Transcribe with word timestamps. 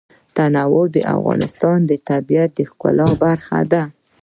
تنوع 0.35 0.85
د 0.95 0.97
افغانستان 1.15 1.77
د 1.89 1.91
طبیعت 2.09 2.49
د 2.55 2.59
ښکلا 2.69 3.07
برخه 3.23 3.59
ده. 3.71 3.83